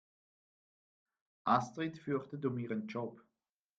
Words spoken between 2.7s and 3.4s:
Job.